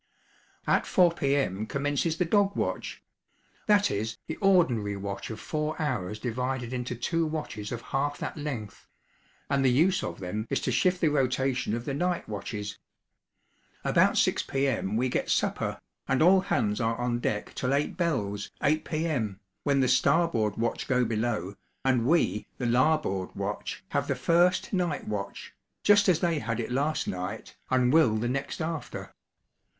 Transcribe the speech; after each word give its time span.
At 0.65 0.87
4 0.87 1.11
P.M. 1.11 1.67
commences 1.67 2.17
the 2.17 2.25
dog 2.25 2.55
watch 2.55 3.03
that 3.67 3.91
is, 3.91 4.17
the 4.25 4.35
ordinary 4.37 4.95
watch 4.97 5.29
of 5.29 5.39
four 5.39 5.79
hours 5.79 6.17
divided 6.17 6.73
into 6.73 6.95
two 6.95 7.23
watches 7.27 7.71
of 7.71 7.83
half 7.93 8.17
that 8.17 8.35
length; 8.35 8.87
and 9.47 9.63
the 9.63 9.69
use 9.69 10.03
of 10.03 10.19
them 10.19 10.47
is 10.49 10.59
to 10.61 10.71
shift 10.71 11.01
the 11.01 11.09
rotation 11.11 11.75
of 11.75 11.85
the 11.85 11.93
night 11.93 12.27
watches. 12.27 12.79
About 13.83 14.17
6 14.17 14.41
P.M. 14.41 14.95
we 14.97 15.07
get 15.07 15.29
supper, 15.29 15.79
and 16.07 16.23
all 16.23 16.39
hands 16.41 16.81
are 16.81 16.95
on 16.97 17.19
deck 17.19 17.53
till 17.53 17.71
eight 17.71 17.95
bells 17.95 18.49
(8 18.63 18.83
P.M.), 18.83 19.39
when 19.61 19.81
the 19.81 19.87
starboard 19.87 20.57
watch 20.57 20.87
go 20.87 21.05
below, 21.05 21.53
and 21.85 22.07
we, 22.07 22.47
the 22.57 22.65
larboard 22.65 23.35
watch, 23.35 23.83
have 23.89 24.07
the 24.07 24.15
first 24.15 24.73
night 24.73 25.07
watch 25.07 25.53
just 25.83 26.09
as 26.09 26.21
they 26.21 26.39
had 26.39 26.59
it 26.59 26.71
last 26.71 27.07
night, 27.07 27.55
and 27.69 27.93
will 27.93 28.15
the 28.17 28.27
next 28.27 28.61
after. 28.61 29.13